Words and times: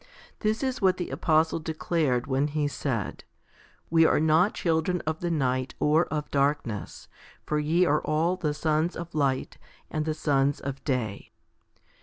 This 0.39 0.63
is 0.63 0.81
what 0.81 0.97
the 0.97 1.11
apostle 1.11 1.59
de 1.59 1.75
clared 1.75 2.25
when 2.25 2.47
he 2.47 2.67
said, 2.67 3.23
We 3.91 4.03
are 4.03 4.19
not 4.19 4.55
children 4.55 5.01
of 5.05 5.19
the 5.19 5.29
night 5.29 5.75
or 5.79 6.07
of 6.07 6.31
darkness, 6.31 7.07
for 7.45 7.59
ye 7.59 7.85
are 7.85 8.01
all 8.01 8.35
the 8.35 8.55
sons 8.55 8.95
of 8.95 9.13
light 9.13 9.59
and 9.91 10.05
the 10.05 10.15
sons 10.15 10.59
of 10.59 10.83
day. 10.83 11.29